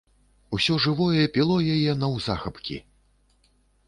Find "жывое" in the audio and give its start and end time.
0.85-1.25